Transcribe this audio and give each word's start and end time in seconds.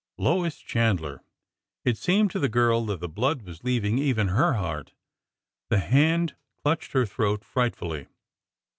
Lois 0.17 0.57
Chandler! 0.57 1.21
It 1.85 1.95
seemed 1.95 2.31
to 2.31 2.39
the 2.39 2.49
girl 2.49 2.83
that 2.87 3.01
the 3.01 3.07
blood 3.07 3.43
was 3.43 3.63
leaving 3.63 3.99
even 3.99 4.29
her 4.29 4.53
heart. 4.53 4.93
The 5.69 5.77
hand 5.77 6.35
clutched 6.63 6.93
her 6.93 7.05
throat 7.05 7.43
frightfully. 7.45 8.07